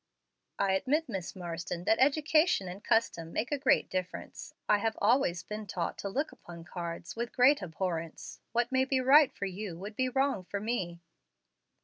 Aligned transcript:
"I 0.57 0.71
admit, 0.73 1.07
Miss 1.07 1.35
Marsden, 1.35 1.83
that 1.83 1.99
education 1.99 2.67
and 2.67 2.83
custom 2.83 3.31
make 3.31 3.51
a 3.51 3.57
great 3.59 3.87
difference. 3.87 4.51
I 4.67 4.79
have 4.79 4.97
always 4.99 5.43
been 5.43 5.67
taught 5.67 5.99
to 5.99 6.09
look 6.09 6.31
upon 6.31 6.63
cards 6.63 7.15
with 7.15 7.31
great 7.31 7.61
abhorrence. 7.61 8.39
What 8.51 8.71
may 8.71 8.83
be 8.83 8.99
right 8.99 9.31
for 9.31 9.45
you 9.45 9.77
would 9.77 9.95
be 9.95 10.09
wrong 10.09 10.43
for 10.45 10.59
me." 10.59 11.01